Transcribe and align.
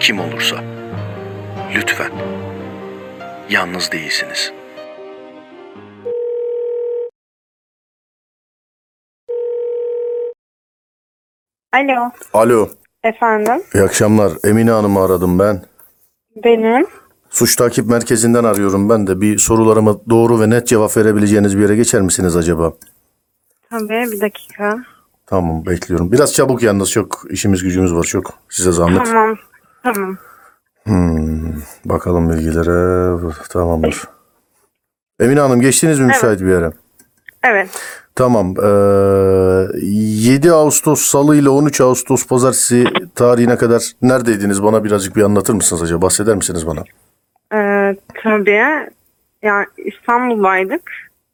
kim 0.00 0.20
olursa 0.20 0.56
lütfen 1.74 2.12
yalnız 3.50 3.92
değilsiniz. 3.92 4.52
Alo, 11.72 12.10
Alo, 12.32 12.68
efendim. 13.04 13.62
iyi 13.74 13.82
akşamlar. 13.82 14.32
Emine 14.44 14.70
Hanım'ı 14.70 15.00
aradım 15.00 15.38
ben. 15.38 15.62
Benim. 16.44 16.86
Suç 17.30 17.56
takip 17.56 17.86
merkezinden 17.86 18.44
arıyorum 18.44 18.88
ben 18.88 19.06
de. 19.06 19.20
Bir 19.20 19.38
sorularıma 19.38 19.96
doğru 20.10 20.40
ve 20.40 20.50
net 20.50 20.66
cevap 20.66 20.96
verebileceğiniz 20.96 21.56
bir 21.56 21.62
yere 21.62 21.76
geçer 21.76 22.00
misiniz 22.00 22.36
acaba? 22.36 22.72
Tabii 23.70 23.88
bir 24.12 24.20
dakika. 24.20 24.78
Tamam, 25.26 25.66
bekliyorum. 25.66 26.12
Biraz 26.12 26.34
çabuk 26.34 26.62
yalnız 26.62 26.90
çok 26.90 27.22
işimiz 27.30 27.62
gücümüz 27.62 27.94
var 27.94 28.02
çok. 28.02 28.34
Size 28.48 28.72
zahmet. 28.72 29.06
Tamam, 29.06 29.38
tamam. 29.94 30.18
Bakalım 31.84 32.30
bilgilere. 32.30 33.18
Tamamdır. 33.48 34.02
Emine 35.20 35.40
Hanım 35.40 35.60
geçtiniz 35.60 36.00
mi 36.00 36.06
müsait 36.06 36.40
bir 36.40 36.48
yere? 36.48 36.72
Evet, 37.42 37.70
Tamam. 38.18 38.54
Ee, 38.62 39.78
7 39.82 40.52
Ağustos 40.52 41.00
Salı 41.00 41.36
ile 41.36 41.48
13 41.48 41.80
Ağustos 41.80 42.26
Pazartesi 42.26 42.84
tarihine 43.14 43.56
kadar 43.56 43.92
neredeydiniz? 44.02 44.62
Bana 44.62 44.84
birazcık 44.84 45.16
bir 45.16 45.22
anlatır 45.22 45.54
mısınız 45.54 45.82
acaba? 45.82 46.02
Bahseder 46.02 46.36
misiniz 46.36 46.66
bana? 46.66 46.84
ee, 47.54 47.96
tabii. 48.22 48.60
Yani 49.42 49.66
İstanbul'daydık. 49.76 50.82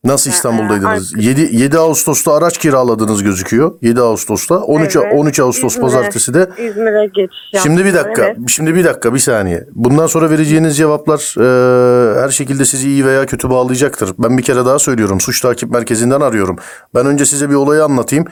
Nasıl 0.05 0.31
İstanbul'daydınız? 0.31 1.15
Ee, 1.19 1.23
7 1.23 1.49
7 1.57 1.79
Ağustos'ta 1.79 2.35
araç 2.35 2.59
kiraladınız 2.59 3.23
gözüküyor. 3.23 3.73
7 3.83 4.01
Ağustos'ta 4.01 4.59
13 4.59 4.97
Evet. 4.97 5.13
13 5.15 5.41
Ağustos 5.41 5.73
İzmir'e- 5.77 5.83
pazartesi 5.83 6.35
de 6.35 6.49
İzmir'e 6.59 7.07
geçiş 7.07 7.39
yaptık. 7.53 7.61
Şimdi 7.63 7.85
bir 7.85 7.95
dakika. 7.95 8.25
Evet. 8.25 8.37
Şimdi 8.49 8.75
bir 8.75 8.85
dakika, 8.85 9.15
bir 9.15 9.19
saniye. 9.19 9.65
Bundan 9.75 10.07
sonra 10.07 10.31
vereceğiniz 10.31 10.77
cevaplar 10.77 11.35
e, 11.41 12.21
her 12.21 12.29
şekilde 12.29 12.65
sizi 12.65 12.89
iyi 12.89 13.07
veya 13.07 13.27
kötü 13.27 13.51
bağlayacaktır. 13.51 14.11
Ben 14.19 14.39
bir 14.39 14.43
kere 14.43 14.65
daha 14.67 14.79
söylüyorum. 14.79 15.21
Suç 15.21 15.41
takip 15.41 15.71
merkezinden 15.71 16.21
arıyorum. 16.21 16.57
Ben 16.95 17.07
önce 17.07 17.27
size 17.27 17.51
bir 17.51 17.55
olayı 17.55 17.85
anlatayım. 17.85 18.25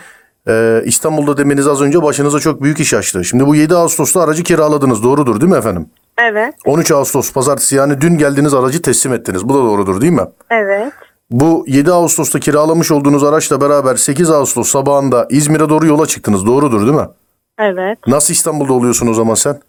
E, 0.48 0.82
İstanbul'da 0.84 1.36
demeniz 1.36 1.68
az 1.68 1.82
önce 1.82 2.02
başınıza 2.02 2.38
çok 2.38 2.62
büyük 2.62 2.80
iş 2.80 2.94
açtı. 2.94 3.24
Şimdi 3.24 3.46
bu 3.46 3.54
7 3.54 3.74
Ağustos'ta 3.74 4.20
aracı 4.22 4.42
kiraladınız. 4.42 5.02
Doğrudur 5.02 5.40
değil 5.40 5.52
mi 5.52 5.58
efendim? 5.58 5.86
Evet, 6.30 6.54
13 6.66 6.90
Ağustos 6.90 7.32
pazartesi 7.32 7.76
yani 7.76 8.00
dün 8.00 8.18
geldiniz 8.18 8.54
aracı 8.54 8.82
teslim 8.82 9.12
ettiniz. 9.12 9.44
Bu 9.48 9.54
da 9.54 9.58
doğrudur 9.58 10.00
değil 10.00 10.12
mi? 10.12 10.22
evet. 10.50 10.92
Bu 11.32 11.64
7 11.66 11.92
Ağustos'ta 11.92 12.40
kiralamış 12.40 12.90
olduğunuz 12.90 13.24
araçla 13.24 13.60
beraber 13.60 13.96
8 13.96 14.30
Ağustos 14.30 14.68
sabahında 14.68 15.26
İzmir'e 15.30 15.68
doğru 15.68 15.86
yola 15.86 16.06
çıktınız. 16.06 16.46
Doğrudur 16.46 16.80
değil 16.80 16.98
mi? 16.98 17.08
Evet. 17.58 17.98
Nasıl 18.06 18.34
İstanbul'da 18.34 18.72
oluyorsun 18.72 19.06
o 19.06 19.14
zaman 19.14 19.34
sen? 19.34 19.60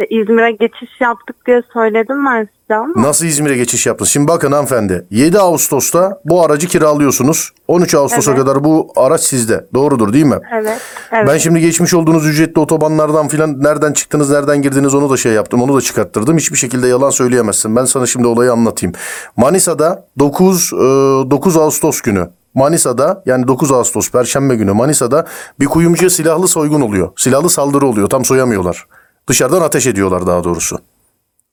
İşte 0.00 0.16
İzmir'e 0.16 0.50
geçiş 0.50 1.00
yaptık 1.00 1.36
diye 1.46 1.62
söyledim 1.72 2.26
ben 2.26 2.48
size 2.60 2.74
ama. 2.74 3.08
Nasıl 3.08 3.26
İzmir'e 3.26 3.56
geçiş 3.56 3.86
yaptınız? 3.86 4.10
Şimdi 4.10 4.28
bakın 4.28 4.52
hanımefendi. 4.52 5.06
7 5.10 5.38
Ağustos'ta 5.38 6.20
bu 6.24 6.44
aracı 6.44 6.68
kiralıyorsunuz. 6.68 7.50
13 7.68 7.94
Ağustos'a 7.94 8.30
Evet. 8.30 8.40
kadar 8.40 8.64
bu 8.64 8.92
araç 8.96 9.20
sizde. 9.20 9.66
Doğrudur 9.74 10.12
değil 10.12 10.24
mi? 10.24 10.38
Evet, 10.52 10.80
evet. 11.12 11.28
Ben 11.28 11.38
şimdi 11.38 11.60
geçmiş 11.60 11.94
olduğunuz 11.94 12.26
ücretli 12.26 12.60
otobanlardan 12.60 13.28
filan 13.28 13.62
nereden 13.62 13.92
çıktınız, 13.92 14.30
nereden 14.30 14.62
girdiniz 14.62 14.94
onu 14.94 15.10
da 15.10 15.16
şey 15.16 15.32
yaptım. 15.32 15.62
Onu 15.62 15.76
da 15.76 15.80
çıkarttırdım. 15.80 16.36
Hiçbir 16.36 16.58
şekilde 16.58 16.86
yalan 16.88 17.10
söyleyemezsin. 17.10 17.76
Ben 17.76 17.84
sana 17.84 18.06
şimdi 18.06 18.26
olayı 18.26 18.52
anlatayım. 18.52 18.94
Manisa'da 19.36 20.04
9 20.18 20.72
e, 20.72 20.76
9 20.76 21.56
Ağustos 21.56 22.00
günü 22.00 22.28
Manisa'da 22.54 23.22
yani 23.26 23.48
9 23.48 23.72
Ağustos 23.72 24.10
Perşembe 24.10 24.54
günü 24.54 24.72
Manisa'da 24.72 25.26
bir 25.60 25.66
kuyumcuya 25.66 26.10
silahlı 26.10 26.48
soygun 26.48 26.80
oluyor. 26.80 27.12
Silahlı 27.16 27.50
saldırı 27.50 27.86
oluyor. 27.86 28.08
Tam 28.08 28.24
soyamıyorlar. 28.24 28.86
Dışarıdan 29.30 29.60
ateş 29.60 29.86
ediyorlar 29.86 30.26
daha 30.26 30.44
doğrusu. 30.44 30.78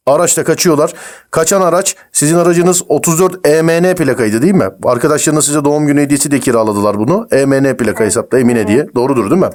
Araçla 0.05 0.43
kaçıyorlar. 0.43 0.93
Kaçan 1.31 1.61
araç 1.61 1.95
sizin 2.11 2.37
aracınız 2.37 2.83
34 2.87 3.47
EMN 3.47 3.95
plakaydı 3.95 4.41
değil 4.41 4.53
mi? 4.53 4.69
Arkadaşlarınız 4.83 5.45
size 5.45 5.65
doğum 5.65 5.87
günü 5.87 6.01
hediyesi 6.01 6.31
de 6.31 6.39
kiraladılar 6.39 6.99
bunu. 6.99 7.27
EMN 7.31 7.77
plaka 7.77 8.03
hesapta 8.03 8.39
Emine 8.39 8.67
diye. 8.67 8.87
Doğrudur 8.95 9.31
değil 9.31 9.41
mi? 9.41 9.49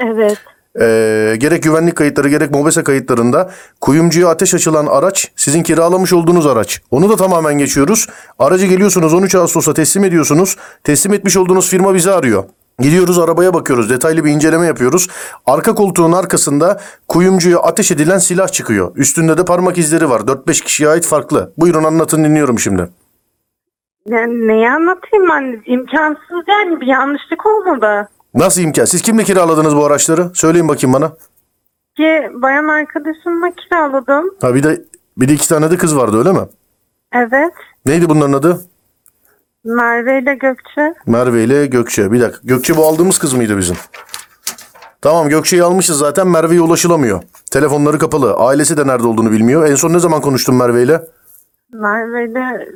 Evet, 0.00 0.38
Ee, 0.80 1.36
gerek 1.38 1.62
güvenlik 1.62 1.96
kayıtları 1.96 2.28
gerek 2.28 2.50
MOBESE 2.50 2.82
kayıtlarında 2.82 3.50
kuyumcuya 3.80 4.28
ateş 4.28 4.54
açılan 4.54 4.86
araç 4.86 5.30
sizin 5.36 5.62
kiralamış 5.62 6.12
olduğunuz 6.12 6.46
araç. 6.46 6.80
Onu 6.90 7.10
da 7.10 7.16
tamamen 7.16 7.58
geçiyoruz. 7.58 8.08
Aracı 8.38 8.66
geliyorsunuz 8.66 9.14
13 9.14 9.34
Ağustos'ta 9.34 9.74
teslim 9.74 10.04
ediyorsunuz. 10.04 10.56
Teslim 10.84 11.12
etmiş 11.12 11.36
olduğunuz 11.36 11.68
firma 11.68 11.94
bizi 11.94 12.10
arıyor. 12.10 12.44
Gidiyoruz 12.82 13.18
arabaya 13.18 13.54
bakıyoruz. 13.54 13.90
Detaylı 13.90 14.24
bir 14.24 14.30
inceleme 14.30 14.66
yapıyoruz. 14.66 15.08
Arka 15.46 15.74
koltuğun 15.74 16.12
arkasında 16.12 16.80
kuyumcuya 17.08 17.58
ateş 17.58 17.90
edilen 17.90 18.18
silah 18.18 18.48
çıkıyor. 18.48 18.96
Üstünde 18.96 19.38
de 19.38 19.44
parmak 19.44 19.78
izleri 19.78 20.10
var. 20.10 20.20
4-5 20.20 20.64
kişiye 20.64 20.88
ait 20.88 21.06
farklı. 21.06 21.52
Buyurun 21.58 21.84
anlatın 21.84 22.24
dinliyorum 22.24 22.58
şimdi. 22.58 22.88
yani 24.08 24.48
neyi 24.48 24.70
anlatayım 24.70 25.28
ben? 25.30 25.62
İmkansız 25.72 26.44
yani 26.48 26.80
bir 26.80 26.86
yanlışlık 26.86 27.46
olmadı. 27.46 28.08
Nasıl 28.34 28.60
imkan? 28.62 28.84
Siz 28.84 29.02
kimle 29.02 29.24
kiraladınız 29.24 29.76
bu 29.76 29.84
araçları? 29.86 30.30
Söyleyin 30.34 30.68
bakayım 30.68 30.94
bana. 30.94 31.08
Ki 31.96 32.30
bayan 32.34 32.68
arkadaşımla 32.68 33.50
kiraladım. 33.50 34.30
Ha 34.40 34.54
bir 34.54 34.62
de 34.62 34.82
bir 35.16 35.28
de 35.28 35.32
iki 35.32 35.48
tane 35.48 35.70
de 35.70 35.76
kız 35.76 35.96
vardı 35.96 36.18
öyle 36.18 36.32
mi? 36.32 36.40
Evet, 37.14 37.52
Neydi 37.86 38.08
bunların 38.08 38.32
adı? 38.32 38.60
Merve 39.64 40.18
ile 40.22 40.34
Gökçe. 40.34 40.94
Merve 41.06 41.44
ile 41.44 41.66
Gökçe. 41.66 42.12
Bir 42.12 42.20
dakika. 42.20 42.40
Gökçe 42.44 42.76
bu 42.76 42.86
aldığımız 42.86 43.18
kız 43.18 43.32
mıydı 43.32 43.58
bizim? 43.58 43.76
Tamam 45.02 45.28
Gökçe'yi 45.28 45.62
almışız 45.62 45.98
zaten. 45.98 46.28
Merve'ye 46.28 46.60
ulaşılamıyor. 46.60 47.22
Telefonları 47.50 47.98
kapalı. 47.98 48.34
Ailesi 48.34 48.76
de 48.76 48.86
nerede 48.86 49.06
olduğunu 49.06 49.32
bilmiyor. 49.32 49.66
En 49.66 49.74
son 49.74 49.92
ne 49.92 49.98
zaman 49.98 50.20
konuştun 50.20 50.54
Merve 50.54 50.82
ile? 50.82 51.02
Merve 51.72 52.24
ile 52.30 52.68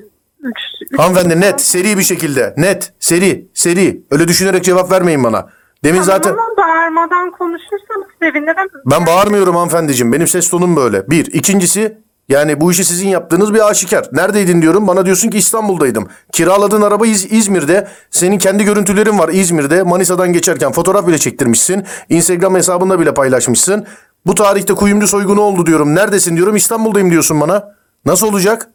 üç, 0.42 0.58
üç 0.91 0.98
Hanımefendi 0.98 1.41
net, 1.41 1.60
seri 1.60 1.98
bir 1.98 2.02
şekilde. 2.02 2.54
Net, 2.56 2.92
seri, 3.00 3.48
seri. 3.54 4.02
Öyle 4.10 4.28
düşünerek 4.28 4.64
cevap 4.64 4.92
vermeyin 4.92 5.25
bana. 5.25 5.48
Demin 5.84 6.02
zaten... 6.02 6.30
Ama 6.30 6.56
bağırmadan 6.56 7.30
konuşursanız 7.30 8.06
sevinirim. 8.22 8.70
Ben 8.86 9.06
bağırmıyorum 9.06 9.54
hanımefendiciğim. 9.56 10.12
Benim 10.12 10.26
ses 10.26 10.50
tonum 10.50 10.76
böyle. 10.76 11.10
Bir. 11.10 11.26
İkincisi 11.26 11.98
yani 12.28 12.60
bu 12.60 12.72
işi 12.72 12.84
sizin 12.84 13.09
yaptığınız 13.09 13.54
bir 13.54 13.69
aşikar. 13.70 14.09
Neredeydin 14.12 14.62
diyorum. 14.62 14.87
Bana 14.87 15.06
diyorsun 15.06 15.31
ki 15.31 15.38
İstanbul'daydım. 15.38 16.09
Kiraladığın 16.32 16.82
araba 16.82 17.06
İz- 17.06 17.32
İzmir'de. 17.32 17.88
Senin 18.10 18.38
kendi 18.38 18.64
görüntülerin 18.64 19.19
var 19.19 19.28
İzmir'de. 19.28 19.82
Manisa'dan 19.82 20.32
geçerken 20.32 20.72
fotoğraf 20.72 21.06
bile 21.06 21.19
çektirmişsin. 21.19 21.84
Instagram 22.09 22.54
hesabında 22.54 23.00
bile 23.00 23.14
paylaşmışsın. 23.14 23.87
Bu 24.26 24.34
tarihte 24.34 24.75
kuyumcu 24.75 25.09
soygunu 25.09 25.41
oldu 25.41 25.66
diyorum. 25.66 25.94
Neredesin 25.94 26.37
diyorum. 26.37 26.56
İstanbul'dayım 26.56 27.10
diyorsun 27.10 27.41
bana. 27.41 27.75
Nasıl 28.04 28.26
olacak? 28.26 28.69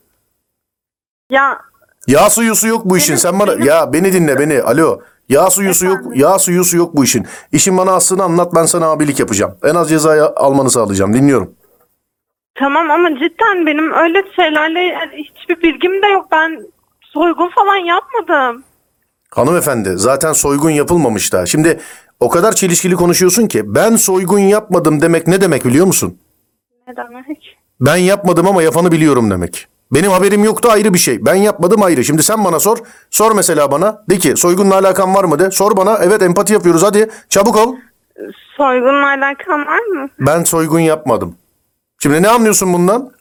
Ya 1.29 1.57
Yağ 2.07 2.29
suyusu 2.29 2.67
yok 2.67 2.85
bu 2.85 2.97
işin. 2.97 3.15
Sen 3.15 3.39
bana 3.39 3.53
ya 3.65 3.93
beni 3.93 4.13
dinle 4.13 4.39
beni. 4.39 4.61
Alo. 4.61 4.99
Yağ 5.29 5.49
suyusu 5.49 5.85
yok. 5.85 5.99
Yağ 6.15 6.39
suyusu 6.39 6.77
yok 6.77 6.95
bu 6.95 7.03
işin. 7.03 7.25
İşin 7.51 7.77
bana 7.77 7.91
aslını 7.91 8.23
anlat 8.23 8.55
ben 8.55 8.65
sana 8.65 8.85
abilik 8.87 9.19
yapacağım. 9.19 9.55
En 9.63 9.75
az 9.75 9.89
cezayı 9.89 10.25
almanı 10.25 10.69
sağlayacağım. 10.71 11.13
Dinliyorum. 11.13 11.53
Tamam 12.55 12.91
ama 12.91 13.09
cidden 13.09 13.65
benim 13.65 13.91
öyle 13.93 14.23
şeylerle 14.35 14.79
yani 14.79 15.11
hiçbir 15.17 15.61
bilgim 15.63 16.01
de 16.01 16.07
yok. 16.07 16.27
Ben 16.31 16.61
soygun 17.01 17.49
falan 17.49 17.75
yapmadım. 17.75 18.63
Hanımefendi 19.31 19.89
zaten 19.95 20.33
soygun 20.33 20.69
yapılmamış 20.69 21.33
da. 21.33 21.45
Şimdi 21.45 21.79
o 22.19 22.29
kadar 22.29 22.51
çelişkili 22.51 22.95
konuşuyorsun 22.95 23.47
ki 23.47 23.61
ben 23.75 23.95
soygun 23.95 24.39
yapmadım 24.39 25.01
demek 25.01 25.27
ne 25.27 25.41
demek 25.41 25.65
biliyor 25.65 25.85
musun? 25.85 26.17
Ne 26.87 26.95
demek? 26.95 27.57
Ben 27.81 27.95
yapmadım 27.95 28.47
ama 28.47 28.63
yapanı 28.63 28.91
biliyorum 28.91 29.31
demek. 29.31 29.67
Benim 29.93 30.11
haberim 30.11 30.43
yoktu 30.43 30.69
ayrı 30.71 30.93
bir 30.93 30.99
şey. 30.99 31.25
Ben 31.25 31.35
yapmadım 31.35 31.83
ayrı. 31.83 32.03
Şimdi 32.03 32.23
sen 32.23 32.45
bana 32.45 32.59
sor. 32.59 32.77
Sor 33.09 33.31
mesela 33.35 33.71
bana. 33.71 34.03
De 34.09 34.17
ki 34.17 34.37
soygunla 34.37 34.75
alakan 34.75 35.15
var 35.15 35.23
mı 35.23 35.39
de. 35.39 35.51
Sor 35.51 35.77
bana. 35.77 35.99
Evet 36.03 36.21
empati 36.21 36.53
yapıyoruz 36.53 36.83
hadi. 36.83 37.09
Çabuk 37.29 37.57
ol. 37.57 37.75
Soygunla 38.57 39.07
alakan 39.07 39.65
var 39.65 39.79
mı? 39.79 40.09
Ben 40.19 40.43
soygun 40.43 40.79
yapmadım. 40.79 41.35
Şimdi 42.03 42.21
ne 42.21 42.29
anlıyorsun 42.29 42.73
bundan? 42.73 43.11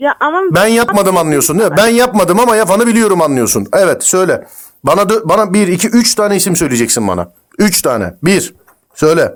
Ya 0.00 0.14
ama 0.20 0.42
Ben 0.50 0.66
yapmadım 0.66 1.16
anlıyorsun 1.16 1.58
değil 1.58 1.70
mi? 1.70 1.76
Ben 1.76 1.86
yapmadım 1.88 2.40
ama 2.40 2.56
yapanı 2.56 2.86
biliyorum 2.86 3.22
anlıyorsun. 3.22 3.66
Evet 3.72 4.04
söyle. 4.04 4.46
Bana 4.84 5.02
dö- 5.02 5.28
bana 5.28 5.52
bir, 5.54 5.68
iki, 5.68 5.88
üç 5.88 6.14
tane 6.14 6.36
isim 6.36 6.56
söyleyeceksin 6.56 7.08
bana. 7.08 7.32
Üç 7.58 7.82
tane. 7.82 8.14
Bir. 8.22 8.54
Söyle. 8.94 9.34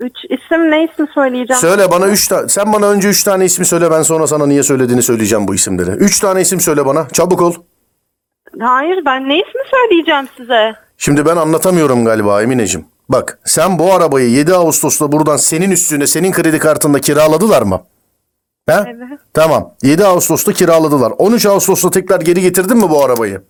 Üç 0.00 0.16
isim 0.24 0.70
ne 0.70 0.84
isim 0.84 1.08
söyleyeceğim? 1.14 1.60
Söyle 1.60 1.90
bana 1.90 2.08
üç 2.08 2.28
tane. 2.28 2.48
Sen 2.48 2.72
bana 2.72 2.86
önce 2.88 3.08
üç 3.08 3.24
tane 3.24 3.44
ismi 3.44 3.64
söyle 3.64 3.90
ben 3.90 4.02
sonra 4.02 4.26
sana 4.26 4.46
niye 4.46 4.62
söylediğini 4.62 5.02
söyleyeceğim 5.02 5.48
bu 5.48 5.54
isimleri. 5.54 5.90
Üç 5.90 6.18
tane 6.20 6.40
isim 6.40 6.60
söyle 6.60 6.86
bana. 6.86 7.08
Çabuk 7.08 7.42
ol. 7.42 7.54
Hayır 8.60 9.04
ben 9.04 9.28
ne 9.28 9.36
ismi 9.38 9.62
söyleyeceğim 9.70 10.28
size? 10.36 10.74
Şimdi 10.98 11.26
ben 11.26 11.36
anlatamıyorum 11.36 12.04
galiba 12.04 12.42
Emineciğim. 12.42 12.86
Bak 13.08 13.38
sen 13.44 13.78
bu 13.78 13.92
arabayı 13.92 14.30
7 14.30 14.54
Ağustos'ta 14.54 15.12
buradan 15.12 15.36
senin 15.36 15.70
üstüne 15.70 16.06
senin 16.06 16.32
kredi 16.32 16.58
kartında 16.58 17.00
kiraladılar 17.00 17.62
mı? 17.62 17.80
He? 18.68 18.74
Evet. 18.74 19.18
Tamam. 19.34 19.70
7 19.82 20.04
Ağustos'ta 20.06 20.52
kiraladılar. 20.52 21.12
13 21.18 21.46
Ağustos'ta 21.46 21.90
tekrar 21.90 22.20
geri 22.20 22.40
getirdin 22.40 22.76
mi 22.76 22.90
bu 22.90 23.04
arabayı? 23.04 23.42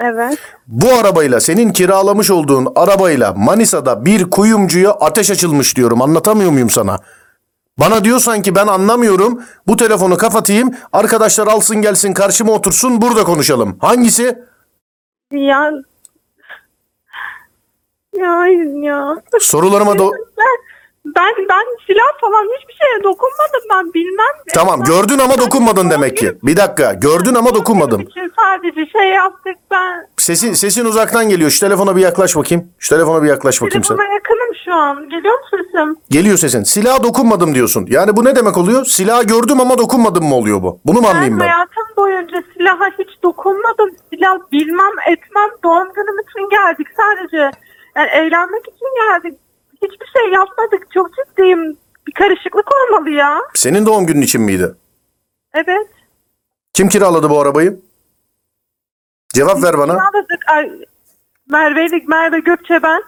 Evet. 0.00 0.38
Bu 0.66 0.92
arabayla 0.92 1.40
senin 1.40 1.72
kiralamış 1.72 2.30
olduğun 2.30 2.72
arabayla 2.76 3.32
Manisa'da 3.32 4.04
bir 4.04 4.30
kuyumcuya 4.30 4.90
ateş 4.90 5.30
açılmış 5.30 5.76
diyorum. 5.76 6.02
Anlatamıyor 6.02 6.50
muyum 6.50 6.70
sana? 6.70 6.98
Bana 7.78 8.04
diyorsan 8.04 8.42
ki 8.42 8.54
ben 8.54 8.66
anlamıyorum. 8.66 9.42
Bu 9.66 9.76
telefonu 9.76 10.16
kapatayım. 10.16 10.74
Arkadaşlar 10.92 11.46
alsın 11.46 11.82
gelsin 11.82 12.12
karşıma 12.12 12.52
otursun 12.52 13.02
burada 13.02 13.24
konuşalım. 13.24 13.76
Hangisi? 13.80 14.38
Ya 15.32 15.70
ya 18.18 18.36
hayır 18.38 18.82
ya. 18.82 19.16
Sorularıma 19.40 19.92
do- 19.92 20.12
Ben, 20.38 20.56
ben 21.16 21.34
ben 21.48 21.64
silah 21.86 22.20
falan 22.20 22.44
hiçbir 22.58 22.74
şeye 22.74 23.04
dokunmadım 23.04 23.60
ben 23.72 23.94
bilmem. 23.94 24.34
Tamam 24.54 24.82
gördün 24.82 25.18
ama 25.18 25.38
dokunmadın 25.38 25.90
demek 25.90 26.16
ki. 26.16 26.32
Bir 26.42 26.56
dakika 26.56 26.92
gördün 26.92 27.34
ama 27.34 27.54
dokunmadım. 27.54 28.04
sadece 28.40 28.86
şey 28.86 29.08
yaptık 29.08 29.56
ben. 29.70 30.06
Sesin, 30.16 30.52
sesin 30.52 30.84
uzaktan 30.84 31.28
geliyor. 31.28 31.50
Şu 31.50 31.60
telefona 31.60 31.96
bir 31.96 32.00
yaklaş 32.00 32.36
bakayım. 32.36 32.68
Şu 32.78 32.88
telefona 32.94 33.22
bir 33.22 33.28
yaklaş 33.28 33.62
bakayım 33.62 33.84
sen. 33.84 33.96
Telefona 33.96 34.14
yakınım 34.14 34.54
şu 34.64 34.74
an. 34.74 35.08
Geliyor 35.08 35.34
mu 35.34 35.44
sesim? 35.50 35.96
Geliyor 36.10 36.36
sesin. 36.36 36.62
Silaha 36.62 37.02
dokunmadım 37.02 37.54
diyorsun. 37.54 37.86
Yani 37.90 38.16
bu 38.16 38.24
ne 38.24 38.36
demek 38.36 38.56
oluyor? 38.58 38.84
Silahı 38.84 39.24
gördüm 39.24 39.60
ama 39.60 39.78
dokunmadım 39.78 40.24
mı 40.24 40.34
oluyor 40.34 40.62
bu? 40.62 40.78
Bunu 40.86 41.00
mu 41.00 41.06
anlayayım 41.08 41.40
Ben 41.40 41.46
ben? 41.46 41.52
hayatım 41.52 41.84
boyunca 41.96 42.42
silaha 42.56 42.84
hiç 42.98 43.22
dokunmadım. 43.22 43.90
Silah 44.12 44.38
bilmem 44.52 44.92
etmem. 45.12 45.50
Doğum 45.64 45.92
günüm 45.94 46.18
için 46.20 46.50
geldik 46.50 46.86
sadece. 46.96 47.50
Yani 47.96 48.10
eğlenmek 48.10 48.62
için 48.68 48.86
geldik. 48.96 49.38
Hiçbir 49.82 50.06
şey 50.18 50.32
yapmadık. 50.32 50.90
Çok 50.94 51.10
ciddiyim. 51.16 51.76
Bir 52.06 52.12
karışıklık 52.12 52.68
olmalı 52.74 53.10
ya. 53.10 53.40
Senin 53.54 53.86
doğum 53.86 54.06
günün 54.06 54.22
için 54.22 54.42
miydi? 54.42 54.74
Evet. 55.54 55.88
Kim 56.72 56.88
kiraladı 56.88 57.30
bu 57.30 57.40
arabayı? 57.40 57.80
Cevap 59.28 59.62
ver 59.62 59.78
bana. 59.78 59.92
Kiraladık. 59.92 60.48
Ay, 60.52 60.70
Merve'lik 61.50 62.08
Merve 62.08 62.38
Gökçe 62.40 62.82
ben. 62.82 63.02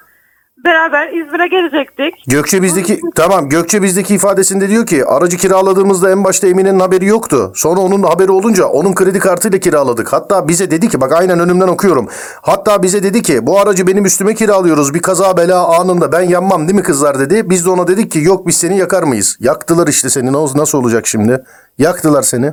Beraber 0.64 1.08
İzmir'e 1.08 1.46
gelecektik. 1.46 2.24
Gökçe 2.26 2.62
bizdeki 2.62 3.00
tamam 3.14 3.48
Gökçe 3.48 3.82
bizdeki 3.82 4.14
ifadesinde 4.14 4.68
diyor 4.68 4.86
ki 4.86 5.04
aracı 5.04 5.36
kiraladığımızda 5.36 6.10
en 6.10 6.24
başta 6.24 6.46
Emine'nin 6.46 6.80
haberi 6.80 7.06
yoktu. 7.06 7.52
Sonra 7.54 7.80
onun 7.80 8.02
haberi 8.02 8.30
olunca 8.30 8.66
onun 8.66 8.94
kredi 8.94 9.18
kartıyla 9.18 9.58
kiraladık. 9.58 10.12
Hatta 10.12 10.48
bize 10.48 10.70
dedi 10.70 10.88
ki 10.88 11.00
bak 11.00 11.12
aynen 11.12 11.38
önümden 11.40 11.68
okuyorum. 11.68 12.08
Hatta 12.42 12.82
bize 12.82 13.02
dedi 13.02 13.22
ki 13.22 13.46
bu 13.46 13.60
aracı 13.60 13.86
benim 13.86 14.04
üstüme 14.04 14.34
kiralıyoruz. 14.34 14.94
Bir 14.94 15.02
kaza 15.02 15.36
bela 15.36 15.78
anında 15.80 16.12
ben 16.12 16.20
yanmam 16.22 16.68
değil 16.68 16.78
mi 16.78 16.82
kızlar 16.82 17.18
dedi. 17.18 17.50
Biz 17.50 17.66
de 17.66 17.70
ona 17.70 17.88
dedik 17.88 18.12
ki 18.12 18.18
yok 18.22 18.46
biz 18.46 18.56
seni 18.56 18.78
yakar 18.78 19.02
mıyız? 19.02 19.36
Yaktılar 19.40 19.86
işte 19.88 20.10
seni. 20.10 20.32
Nasıl 20.32 20.78
olacak 20.78 21.06
şimdi? 21.06 21.44
Yaktılar 21.78 22.22
seni. 22.22 22.52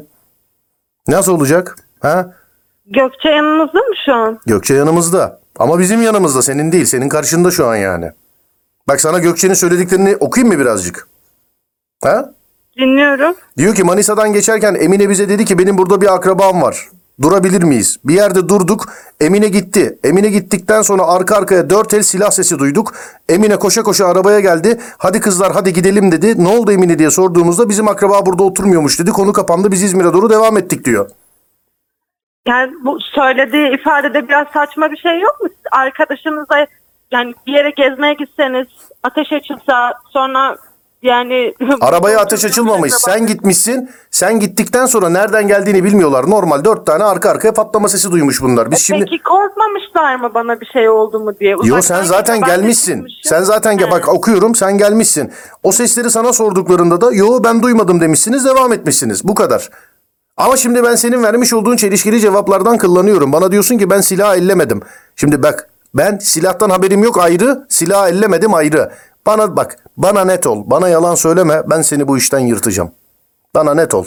Nasıl 1.07 1.33
olacak? 1.33 1.75
Ha? 2.01 2.33
Gökçe 2.85 3.29
yanınızda 3.29 3.79
mı 3.79 3.95
şu 4.05 4.13
an? 4.13 4.39
Gökçe 4.45 4.73
yanımızda. 4.73 5.42
Ama 5.59 5.79
bizim 5.79 6.01
yanımızda 6.01 6.41
senin 6.41 6.71
değil. 6.71 6.85
Senin 6.85 7.09
karşında 7.09 7.51
şu 7.51 7.67
an 7.67 7.75
yani. 7.75 8.11
Bak 8.87 9.01
sana 9.01 9.19
Gökçe'nin 9.19 9.53
söylediklerini 9.53 10.15
okuyayım 10.19 10.53
mı 10.53 10.59
birazcık? 10.59 11.07
Ha? 12.03 12.33
Dinliyorum. 12.77 13.35
Diyor 13.57 13.75
ki 13.75 13.83
Manisa'dan 13.83 14.33
geçerken 14.33 14.75
Emine 14.75 15.09
bize 15.09 15.29
dedi 15.29 15.45
ki 15.45 15.57
benim 15.57 15.77
burada 15.77 16.01
bir 16.01 16.13
akrabam 16.13 16.61
var. 16.61 16.89
Durabilir 17.21 17.63
miyiz? 17.63 17.97
Bir 18.05 18.13
yerde 18.13 18.49
durduk. 18.49 18.85
Emine 19.19 19.47
gitti. 19.47 19.99
Emine 20.03 20.29
gittikten 20.29 20.81
sonra 20.81 21.03
arka 21.07 21.35
arkaya 21.35 21.69
dört 21.69 21.93
el 21.93 22.03
silah 22.03 22.31
sesi 22.31 22.59
duyduk. 22.59 22.93
Emine 23.29 23.55
koşa 23.55 23.83
koşa 23.83 24.07
arabaya 24.07 24.39
geldi. 24.39 24.79
Hadi 24.97 25.19
kızlar 25.19 25.53
hadi 25.53 25.73
gidelim 25.73 26.11
dedi. 26.11 26.43
Ne 26.43 26.47
oldu 26.47 26.71
Emine 26.71 26.99
diye 26.99 27.11
sorduğumuzda 27.11 27.69
bizim 27.69 27.87
akraba 27.87 28.25
burada 28.25 28.43
oturmuyormuş 28.43 28.99
dedi. 28.99 29.11
Konu 29.11 29.33
kapandı 29.33 29.71
biz 29.71 29.83
İzmir'e 29.83 30.13
doğru 30.13 30.29
devam 30.29 30.57
ettik 30.57 30.85
diyor. 30.85 31.09
Yani 32.47 32.71
bu 32.85 32.99
söylediği 32.99 33.73
ifadede 33.79 34.27
biraz 34.27 34.47
saçma 34.53 34.91
bir 34.91 34.97
şey 34.97 35.19
yok 35.19 35.41
mu? 35.41 35.47
Siz 35.49 35.57
Arkadaşınızla 35.71 36.67
yani 37.11 37.33
bir 37.47 37.53
yere 37.53 37.69
gezmeye 37.69 38.13
gitseniz 38.13 38.67
ateş 39.03 39.31
açılsa 39.31 39.93
sonra 40.09 40.57
yani 41.01 41.53
Arabaya 41.81 42.19
ateş 42.19 42.45
açılmamış. 42.45 42.93
Sen 42.93 43.27
gitmişsin. 43.27 43.89
Sen 44.11 44.39
gittikten 44.39 44.85
sonra 44.85 45.09
nereden 45.09 45.47
geldiğini 45.47 45.83
bilmiyorlar. 45.83 46.29
Normal 46.29 46.65
dört 46.65 46.85
tane 46.85 47.03
arka 47.03 47.29
arkaya 47.29 47.53
patlama 47.53 47.89
sesi 47.89 48.11
duymuş 48.11 48.41
bunlar. 48.41 48.71
Biz 48.71 48.79
şimdi... 48.79 49.05
Peki 49.05 49.23
korkmamışlar 49.23 50.15
mı 50.15 50.33
bana 50.33 50.61
bir 50.61 50.65
şey 50.65 50.89
oldu 50.89 51.19
mu 51.19 51.39
diye? 51.39 51.51
Yo 51.51 51.57
Uzaktan 51.57 51.81
sen 51.81 52.03
zaten 52.03 52.41
ben 52.41 52.47
de 52.47 52.55
gelmişsin. 52.55 52.95
çıkmışım. 52.95 53.19
Sen 53.23 53.41
zaten 53.41 53.77
He. 53.77 53.91
bak 53.91 54.09
okuyorum 54.09 54.55
sen 54.55 54.77
gelmişsin. 54.77 55.31
O 55.63 55.71
sesleri 55.71 56.09
sana 56.09 56.33
sorduklarında 56.33 57.01
da 57.01 57.11
yo 57.13 57.43
ben 57.43 57.63
duymadım 57.63 58.01
demişsiniz 58.01 58.45
devam 58.45 58.73
etmişsiniz. 58.73 59.27
Bu 59.27 59.35
kadar. 59.35 59.69
Ama 60.37 60.57
şimdi 60.57 60.83
ben 60.83 60.95
senin 60.95 61.23
vermiş 61.23 61.53
olduğun 61.53 61.75
çelişkili 61.77 62.19
cevaplardan 62.19 62.77
kullanıyorum. 62.77 63.33
Bana 63.33 63.51
diyorsun 63.51 63.77
ki 63.77 63.89
ben 63.89 64.01
silah 64.01 64.35
ellemedim. 64.37 64.81
Şimdi 65.15 65.43
bak 65.43 65.69
ben 65.95 66.17
silahtan 66.17 66.69
haberim 66.69 67.03
yok 67.03 67.17
ayrı, 67.19 67.65
silah 67.69 68.09
ellemedim 68.09 68.53
ayrı. 68.53 68.91
Bana 69.25 69.55
bak, 69.55 69.77
bana 69.97 70.25
net 70.25 70.47
ol. 70.47 70.63
Bana 70.67 70.89
yalan 70.89 71.15
söyleme. 71.15 71.63
Ben 71.69 71.81
seni 71.81 72.07
bu 72.07 72.17
işten 72.17 72.39
yırtacağım. 72.39 72.91
Bana 73.55 73.73
net 73.73 73.93
ol. 73.93 74.05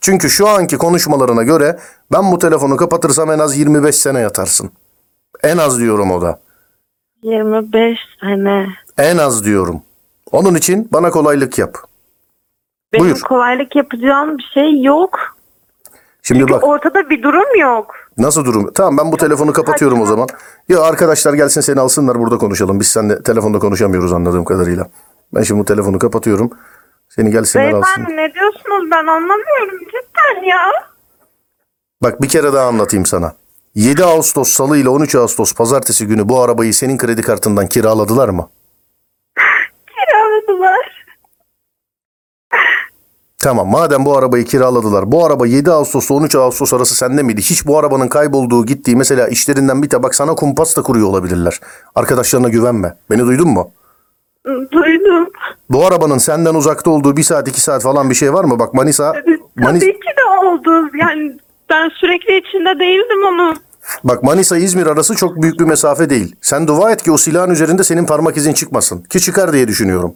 Çünkü 0.00 0.30
şu 0.30 0.48
anki 0.48 0.78
konuşmalarına 0.78 1.42
göre 1.42 1.78
ben 2.12 2.32
bu 2.32 2.38
telefonu 2.38 2.76
kapatırsam 2.76 3.30
en 3.30 3.38
az 3.38 3.56
25 3.58 3.96
sene 3.96 4.20
yatarsın. 4.20 4.70
En 5.42 5.58
az 5.58 5.78
diyorum 5.78 6.10
o 6.10 6.22
da. 6.22 6.40
25 7.22 7.98
sene. 8.20 8.66
En 8.98 9.18
az 9.18 9.44
diyorum. 9.44 9.82
Onun 10.32 10.54
için 10.54 10.88
bana 10.92 11.10
kolaylık 11.10 11.58
yap. 11.58 11.78
Benim 12.92 13.04
Buyur. 13.04 13.20
kolaylık 13.20 13.76
yapacağım 13.76 14.38
bir 14.38 14.50
şey 14.54 14.82
yok. 14.82 15.18
Şimdi 16.22 16.48
bak 16.52 16.64
Ortada 16.64 17.10
bir 17.10 17.22
durum 17.22 17.56
yok. 17.60 17.94
nasıl 18.18 18.44
durum? 18.44 18.72
Tamam 18.72 18.98
ben 18.98 19.12
bu 19.12 19.16
telefonu 19.16 19.52
kapatıyorum 19.52 20.00
o 20.00 20.06
zaman. 20.06 20.28
Ya 20.68 20.82
arkadaşlar 20.82 21.34
gelsin 21.34 21.60
seni 21.60 21.80
alsınlar 21.80 22.18
burada 22.18 22.38
konuşalım. 22.38 22.80
Biz 22.80 22.86
seninle 22.88 23.22
telefonda 23.22 23.58
konuşamıyoruz 23.58 24.12
anladığım 24.12 24.44
kadarıyla. 24.44 24.88
Ben 25.34 25.42
şimdi 25.42 25.60
bu 25.60 25.64
telefonu 25.64 25.98
kapatıyorum. 25.98 26.50
Seni 27.08 27.30
gelsinler 27.30 27.72
alsın. 27.72 27.82
Beyefendi 27.96 28.16
ne 28.16 28.34
diyorsunuz 28.34 28.90
ben 28.90 29.06
anlamıyorum 29.06 29.78
cidden 29.78 30.42
ya. 30.44 30.72
Bak 32.02 32.22
bir 32.22 32.28
kere 32.28 32.52
daha 32.52 32.66
anlatayım 32.68 33.06
sana. 33.06 33.32
7 33.74 34.04
Ağustos 34.04 34.48
salı 34.48 34.78
ile 34.78 34.88
13 34.88 35.14
Ağustos 35.14 35.54
pazartesi 35.54 36.06
günü 36.06 36.28
bu 36.28 36.42
arabayı 36.42 36.74
senin 36.74 36.98
kredi 36.98 37.22
kartından 37.22 37.66
kiraladılar 37.66 38.28
mı? 38.28 38.48
Kiraladılar. 39.86 41.04
Tamam 43.42 43.68
madem 43.68 44.04
bu 44.04 44.16
arabayı 44.16 44.44
kiraladılar. 44.44 45.12
Bu 45.12 45.26
araba 45.26 45.46
7 45.46 45.70
Ağustos 45.70 46.10
ile 46.10 46.14
13 46.14 46.34
Ağustos 46.34 46.74
arası 46.74 46.94
sende 46.94 47.22
miydi? 47.22 47.40
Hiç 47.40 47.66
bu 47.66 47.78
arabanın 47.78 48.08
kaybolduğu 48.08 48.66
gittiği 48.66 48.96
mesela 48.96 49.28
işlerinden 49.28 49.82
bir 49.82 49.88
tabak 49.88 50.14
sana 50.14 50.34
kumpas 50.34 50.76
da 50.76 50.82
kuruyor 50.82 51.08
olabilirler. 51.08 51.60
Arkadaşlarına 51.94 52.48
güvenme. 52.48 52.96
Beni 53.10 53.20
duydun 53.20 53.48
mu? 53.48 53.70
Duydum. 54.46 55.28
Bu 55.70 55.86
arabanın 55.86 56.18
senden 56.18 56.54
uzakta 56.54 56.90
olduğu 56.90 57.16
bir 57.16 57.22
saat 57.22 57.48
iki 57.48 57.60
saat 57.60 57.82
falan 57.82 58.10
bir 58.10 58.14
şey 58.14 58.32
var 58.32 58.44
mı? 58.44 58.58
Bak 58.58 58.74
Manisa, 58.74 59.14
Manis, 59.56 59.80
Tabii 59.82 59.92
ki 59.92 60.12
de 60.18 60.46
oldu. 60.46 60.88
Yani 61.00 61.36
ben 61.70 61.88
sürekli 61.88 62.38
içinde 62.38 62.80
değildim 62.80 63.24
onun. 63.26 63.56
bak 64.04 64.22
Manisa 64.22 64.56
İzmir 64.56 64.86
arası 64.86 65.14
çok 65.14 65.42
büyük 65.42 65.60
bir 65.60 65.64
mesafe 65.64 66.10
değil. 66.10 66.36
Sen 66.40 66.66
dua 66.68 66.92
et 66.92 67.02
ki 67.02 67.12
o 67.12 67.16
silahın 67.16 67.50
üzerinde 67.50 67.84
senin 67.84 68.06
parmak 68.06 68.36
izin 68.36 68.52
çıkmasın. 68.52 69.02
Ki 69.02 69.20
çıkar 69.20 69.52
diye 69.52 69.68
düşünüyorum. 69.68 70.14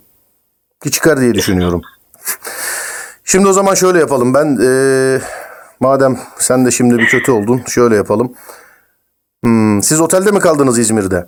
Ki 0.83 0.91
çıkar 0.91 1.21
diye 1.21 1.35
düşünüyorum. 1.35 1.83
Şimdi 3.29 3.49
o 3.49 3.53
zaman 3.53 3.75
şöyle 3.75 3.99
yapalım. 3.99 4.35
Ben 4.35 4.57
eee, 4.61 5.21
madem 5.81 6.19
sen 6.39 6.67
de 6.67 6.71
şimdi 6.71 6.99
bir 6.99 7.07
kötü 7.07 7.33
oldun 7.33 7.63
şöyle 7.69 7.97
yapalım. 7.97 8.35
Hmm, 9.45 9.83
siz 9.83 10.01
otelde 10.01 10.31
mi 10.31 10.39
kaldınız 10.39 10.79
İzmir'de? 10.79 11.27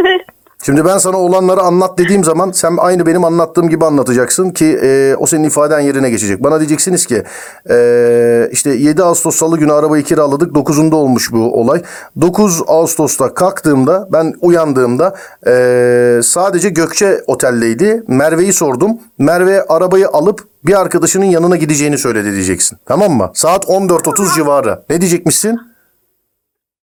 Evet. 0.00 0.20
Şimdi 0.62 0.84
ben 0.84 0.98
sana 0.98 1.16
olanları 1.16 1.60
anlat 1.60 1.98
dediğim 1.98 2.24
zaman 2.24 2.50
sen 2.50 2.76
aynı 2.78 3.06
benim 3.06 3.24
anlattığım 3.24 3.68
gibi 3.68 3.84
anlatacaksın 3.84 4.50
ki 4.50 4.78
e, 4.82 5.16
o 5.18 5.26
senin 5.26 5.44
ifaden 5.44 5.80
yerine 5.80 6.10
geçecek. 6.10 6.42
Bana 6.42 6.58
diyeceksiniz 6.60 7.06
ki 7.06 7.22
e, 7.70 8.48
işte 8.52 8.70
7 8.70 9.02
Ağustos 9.02 9.36
salı 9.36 9.58
günü 9.58 9.72
arabayı 9.72 10.04
kiraladık 10.04 10.56
9'unda 10.56 10.94
olmuş 10.94 11.32
bu 11.32 11.60
olay. 11.60 11.82
9 12.20 12.62
Ağustos'ta 12.66 13.34
kalktığımda 13.34 14.08
ben 14.12 14.34
uyandığımda 14.40 15.16
e, 15.46 16.20
sadece 16.22 16.68
Gökçe 16.68 17.22
oteldeydi. 17.26 18.02
Merve'yi 18.08 18.52
sordum. 18.52 18.98
Merve 19.18 19.62
arabayı 19.68 20.08
alıp 20.08 20.40
bir 20.64 20.80
arkadaşının 20.80 21.24
yanına 21.24 21.56
gideceğini 21.56 21.98
söyledi 21.98 22.32
diyeceksin. 22.32 22.78
Tamam 22.86 23.12
mı? 23.12 23.30
Saat 23.34 23.64
14.30 23.64 24.34
civarı. 24.34 24.82
Ne 24.90 25.00
diyecekmişsin? 25.00 25.60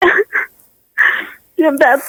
Ben 1.59 2.01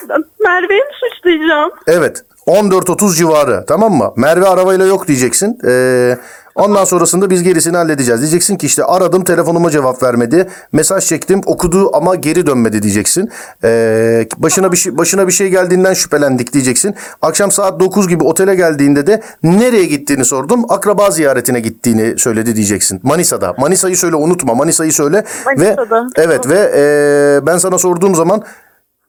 Merve'yi 0.44 0.82
mi 0.82 0.91
suçlayacağım? 1.00 1.72
Evet. 1.88 2.24
14.30 2.48 3.15
civarı 3.15 3.65
tamam 3.68 3.94
mı? 3.94 4.13
Merve 4.15 4.48
arabayla 4.48 4.86
yok 4.86 5.08
diyeceksin. 5.08 5.60
Ee, 5.68 6.18
ondan 6.56 6.86
sonrasında 6.86 7.29
biz 7.29 7.44
gerisini 7.44 7.77
halledeceğiz. 7.77 8.22
Diyeceksin 8.22 8.58
ki 8.58 8.65
işte 8.65 8.84
aradım 8.84 9.24
telefonuma 9.24 9.70
cevap 9.70 10.03
vermedi. 10.03 10.50
Mesaj 10.72 11.06
çektim 11.06 11.41
okudu 11.46 11.89
ama 11.94 12.15
geri 12.15 12.46
dönmedi 12.48 12.84
diyeceksin. 12.84 13.29
Ee, 13.63 14.27
başına 14.38 14.72
bir 14.72 14.77
şey 14.77 14.98
başına 14.98 15.27
bir 15.27 15.32
şey 15.32 15.50
geldiğinden 15.50 15.94
şüphelendik 15.94 16.53
diyeceksin. 16.53 16.96
Akşam 17.22 17.51
saat 17.51 17.79
9 17.79 18.08
gibi 18.08 18.24
otele 18.24 18.56
geldiğinde 18.56 19.08
de 19.08 19.22
nereye 19.44 19.86
gittiğini 19.86 20.25
sordum. 20.25 20.65
Akraba 20.70 21.12
ziyaretine 21.12 21.60
gittiğini 21.60 22.20
söyledi 22.20 22.56
diyeceksin. 22.56 23.00
Manisa'da. 23.03 23.53
Manisa'yı 23.58 23.98
söyle 23.98 24.15
unutma. 24.15 24.53
Manisa'yı 24.53 24.94
söyle 24.94 25.24
Manisa'da. 25.46 26.03
ve 26.03 26.08
evet 26.15 26.50
ve 26.50 26.72
ee, 26.75 27.46
ben 27.48 27.58
sana 27.58 27.77
sorduğum 27.77 28.15
zaman 28.15 28.44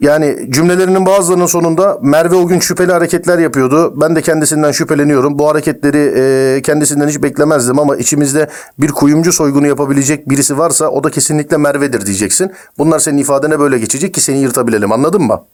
yani 0.00 0.52
cümlelerinin 0.52 1.06
bazılarının 1.06 1.46
sonunda 1.46 1.98
Merve 2.02 2.34
o 2.34 2.46
gün 2.46 2.58
şüpheli 2.58 2.92
hareketler 2.92 3.38
yapıyordu. 3.38 4.00
Ben 4.00 4.16
de 4.16 4.22
kendisinden 4.22 4.72
şüpheleniyorum. 4.72 5.38
Bu 5.38 5.48
hareketleri 5.48 6.12
e, 6.16 6.62
kendisinden 6.62 7.08
hiç 7.08 7.22
beklemezdim 7.22 7.78
ama 7.78 7.96
içimizde 7.96 8.48
bir 8.78 8.88
kuyumcu 8.88 9.32
soygunu 9.32 9.66
yapabilecek 9.66 10.28
birisi 10.28 10.58
varsa 10.58 10.88
o 10.88 11.04
da 11.04 11.10
kesinlikle 11.10 11.56
Merve'dir 11.56 12.06
diyeceksin. 12.06 12.52
Bunlar 12.78 12.98
senin 12.98 13.18
ifadene 13.18 13.60
böyle 13.60 13.78
geçecek 13.78 14.14
ki 14.14 14.20
seni 14.20 14.38
yırtabilelim 14.38 14.92
anladın 14.92 15.22
mı? 15.22 15.44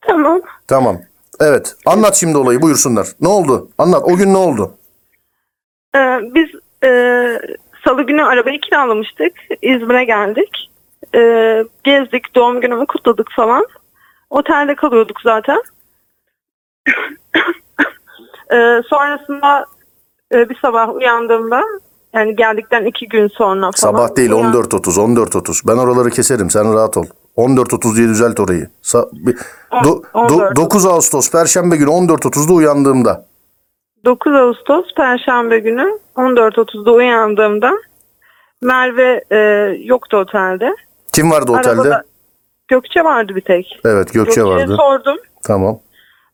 Tamam. 0.00 0.40
Tamam. 0.68 0.98
Evet. 1.40 1.74
Anlat 1.86 2.14
şimdi 2.14 2.38
olayı 2.38 2.62
buyursunlar. 2.62 3.08
Ne 3.20 3.28
oldu? 3.28 3.68
Anlat. 3.78 4.02
O 4.04 4.16
gün 4.16 4.34
ne 4.34 4.38
oldu? 4.38 4.74
Ee, 5.96 5.98
biz 6.34 6.48
e, 6.84 6.90
salı 7.84 8.02
günü 8.02 8.24
arabayı 8.24 8.60
kiralamıştık. 8.60 9.32
İzmir'e 9.62 10.04
geldik. 10.04 10.70
Ee, 11.14 11.64
gezdik, 11.84 12.34
doğum 12.34 12.60
günümü 12.60 12.86
kutladık 12.86 13.26
falan. 13.36 13.66
Otelde 14.30 14.74
kalıyorduk 14.76 15.20
zaten. 15.24 15.62
Ee, 18.52 18.82
sonrasında 18.88 19.66
e, 20.34 20.48
bir 20.48 20.58
sabah 20.62 20.94
uyandığımda 20.94 21.62
yani 22.14 22.36
geldikten 22.36 22.84
iki 22.84 23.08
gün 23.08 23.28
sonra 23.28 23.60
falan. 23.60 23.70
Sabah 23.70 24.16
değil 24.16 24.30
uyan- 24.32 24.52
14.30 24.52 24.98
14.30. 25.00 25.68
Ben 25.68 25.76
oraları 25.76 26.10
keserim 26.10 26.50
sen 26.50 26.74
rahat 26.74 26.96
ol. 26.96 27.04
14.30 27.36 27.96
diye 27.96 28.08
düzelt 28.08 28.40
orayı. 28.40 28.70
Sa- 28.82 29.08
bir- 29.12 29.36
do- 29.72 30.02
On- 30.12 30.28
do- 30.28 30.52
14.30. 30.52 30.56
9 30.56 30.86
Ağustos 30.86 31.30
Perşembe 31.30 31.76
günü 31.76 31.90
14.30'da 31.90 32.52
uyandığımda. 32.52 33.26
9 34.04 34.34
Ağustos 34.34 34.94
Perşembe 34.96 35.58
günü 35.58 35.98
14.30'da 36.16 36.92
uyandığımda 36.92 37.72
Merve 38.62 39.24
e, 39.30 39.36
yoktu 39.84 40.16
otelde. 40.16 40.76
Kim 41.12 41.30
vardı 41.30 41.52
otelde? 41.52 41.70
Arabada 41.70 42.02
Gökçe 42.70 43.04
vardı 43.04 43.36
bir 43.36 43.40
tek. 43.40 43.80
Evet 43.84 44.12
Gökçe 44.12 44.18
Gökçe'ye 44.40 44.46
vardı. 44.46 44.76
sordum. 44.76 45.16
Tamam. 45.44 45.78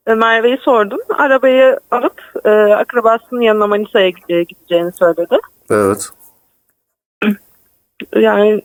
E, 0.06 0.14
Merve'yi 0.14 0.58
sordum. 0.62 0.98
Arabayı 1.18 1.78
alıp 1.90 2.22
e, 2.44 2.50
akrabasının 2.50 3.40
yanına 3.40 3.66
Manisa'ya 3.66 4.08
gide- 4.08 4.42
gideceğini 4.42 4.92
söyledi. 4.92 5.36
Evet. 5.70 6.08
Yani 8.16 8.62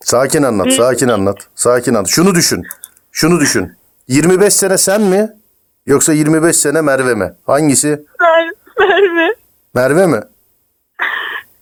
Sakin 0.00 0.42
anlat, 0.42 0.72
sakin 0.72 1.08
anlat. 1.08 1.36
Sakin 1.54 1.94
anlat. 1.94 2.08
Şunu 2.08 2.34
düşün. 2.34 2.62
Şunu 3.12 3.40
düşün. 3.40 3.72
25 4.08 4.54
sene 4.54 4.78
sen 4.78 5.02
mi? 5.02 5.32
Yoksa 5.86 6.12
25 6.12 6.56
sene 6.56 6.80
Merve 6.80 7.14
mi? 7.14 7.32
Hangisi? 7.46 8.04
Mer- 8.20 8.54
Merve 8.78 9.34
Merve 9.74 10.06
mi? 10.06 10.20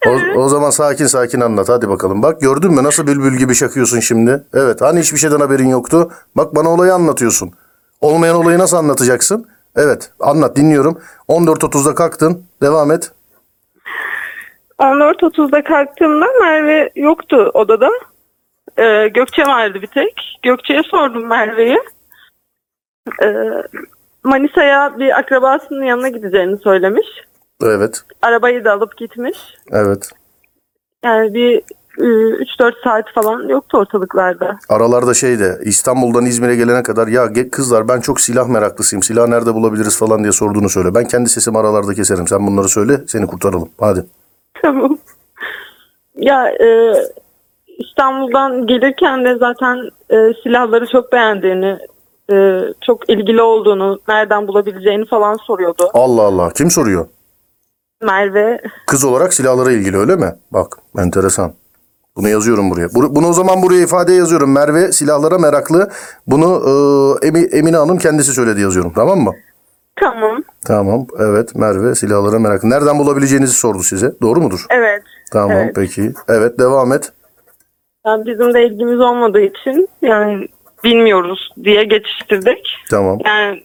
O, 0.07 0.39
o 0.41 0.49
zaman 0.49 0.71
sakin 0.71 1.07
sakin 1.07 1.41
anlat. 1.41 1.69
Hadi 1.69 1.89
bakalım. 1.89 2.23
Bak 2.23 2.41
gördün 2.41 2.73
mü 2.73 2.85
nasıl 2.85 3.07
bülbül 3.07 3.37
gibi 3.39 3.55
şakıyorsun 3.55 4.01
şimdi? 4.01 4.43
Evet. 4.55 4.81
Hani 4.81 5.01
hiçbir 5.01 5.19
şeyden 5.19 5.41
haberin 5.41 5.69
yoktu? 5.69 6.11
Bak 6.37 6.55
bana 6.55 6.69
olayı 6.71 6.95
anlatıyorsun. 6.95 7.53
Olmayan 8.01 8.37
olayı 8.37 8.59
nasıl 8.59 8.77
anlatacaksın? 8.77 9.47
Evet. 9.77 10.11
Anlat 10.21 10.57
dinliyorum. 10.57 10.99
14.30'da 11.29 11.95
kalktın. 11.95 12.45
Devam 12.63 12.91
et. 12.91 13.13
14.30'da 14.79 15.65
kalktığımda 15.65 16.27
Merve 16.41 16.91
yoktu 16.97 17.51
odada. 17.55 17.91
E, 18.77 19.09
Gökçe 19.09 19.43
vardı 19.43 19.83
bir 19.83 19.87
tek. 19.87 20.39
Gökçe'ye 20.43 20.83
sordum 20.83 21.27
Merve'yi. 21.27 21.79
E, 23.23 23.27
Manisa'ya 24.25 24.99
bir 24.99 25.19
akrabasının 25.19 25.85
yanına 25.85 26.09
gideceğini 26.09 26.59
söylemiş. 26.59 27.07
Evet. 27.67 28.03
Arabayı 28.23 28.65
da 28.65 28.73
alıp 28.73 28.97
gitmiş. 28.97 29.39
Evet. 29.71 30.11
Yani 31.05 31.35
bir 31.35 31.63
e, 31.99 32.05
3-4 32.05 32.73
saat 32.85 33.05
falan 33.15 33.49
yoktu 33.49 33.79
ortalıklarda. 33.79 34.59
Aralarda 34.69 35.15
şeyde 35.15 35.59
İstanbul'dan 35.65 36.27
İzmir'e 36.27 36.57
gelene 36.57 36.83
kadar 36.83 37.09
ya 37.09 37.51
kızlar 37.51 37.89
ben 37.89 38.01
çok 38.01 38.21
silah 38.21 38.49
meraklısıyım. 38.49 39.03
Silah 39.03 39.29
nerede 39.29 39.55
bulabiliriz 39.55 39.99
falan 39.99 40.23
diye 40.23 40.33
sorduğunu 40.33 40.69
söyle. 40.69 40.95
Ben 40.95 41.05
kendi 41.05 41.29
sesimi 41.29 41.59
aralarda 41.59 41.95
keserim. 41.95 42.29
Sen 42.29 42.47
bunları 42.47 42.69
söyle 42.69 43.01
seni 43.07 43.27
kurtaralım. 43.27 43.69
Hadi. 43.81 44.05
Tamam. 44.63 44.99
Ya 46.17 46.49
e, 46.49 46.93
İstanbul'dan 47.79 48.67
gelirken 48.67 49.25
de 49.25 49.37
zaten 49.37 49.91
e, 50.11 50.17
silahları 50.43 50.87
çok 50.87 51.13
beğendiğini, 51.13 51.79
e, 52.33 52.61
çok 52.87 53.11
ilgili 53.11 53.43
olduğunu, 53.43 54.01
nereden 54.09 54.49
bulabileceğini 54.49 55.07
falan 55.07 55.37
soruyordu. 55.37 55.91
Allah 55.95 56.23
Allah. 56.23 56.51
Kim 56.51 56.71
soruyor? 56.71 57.07
Merve. 58.03 58.61
Kız 58.87 59.05
olarak 59.05 59.35
silahlara 59.35 59.73
ilgili 59.73 59.97
öyle 59.97 60.17
mi? 60.17 60.35
Bak 60.51 60.79
enteresan. 60.99 61.53
Bunu 62.17 62.29
yazıyorum 62.29 62.71
buraya. 62.71 62.89
Bu- 62.95 63.15
Bunu 63.17 63.29
o 63.29 63.33
zaman 63.33 63.63
buraya 63.63 63.83
ifade 63.83 64.13
yazıyorum. 64.13 64.53
Merve 64.53 64.93
silahlara 64.93 65.39
meraklı. 65.39 65.91
Bunu 66.27 66.47
e, 67.23 67.27
Emi- 67.27 67.57
Emine 67.57 67.77
Hanım 67.77 67.99
kendisi 67.99 68.33
söyledi 68.33 68.61
yazıyorum. 68.61 68.93
Tamam 68.95 69.19
mı? 69.21 69.33
Tamam. 70.01 70.43
Tamam. 70.67 71.07
Evet 71.19 71.55
Merve 71.55 71.95
silahlara 71.95 72.39
meraklı. 72.39 72.71
Nereden 72.71 72.99
bulabileceğinizi 72.99 73.55
sordu 73.55 73.83
size. 73.83 74.13
Doğru 74.23 74.41
mudur? 74.41 74.67
Evet. 74.71 75.03
Tamam 75.33 75.51
Evet. 75.57 75.75
peki. 75.77 76.13
Evet 76.29 76.59
devam 76.59 76.93
et. 76.93 77.13
Yani 78.07 78.27
bizim 78.27 78.55
de 78.55 78.67
ilgimiz 78.67 79.01
olmadığı 79.01 79.41
için 79.41 79.89
yani 80.03 80.49
bilmiyoruz 80.85 81.51
diye 81.65 81.85
geçiştirdik. 81.85 82.77
Tamam. 82.91 83.19
Yani 83.27 83.63